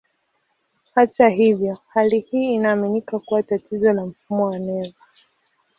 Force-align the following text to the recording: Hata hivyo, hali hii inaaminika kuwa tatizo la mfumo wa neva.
Hata 0.95 1.29
hivyo, 1.29 1.77
hali 1.89 2.19
hii 2.19 2.53
inaaminika 2.53 3.19
kuwa 3.19 3.43
tatizo 3.43 3.93
la 3.93 4.05
mfumo 4.05 4.45
wa 4.45 4.59
neva. 4.59 4.93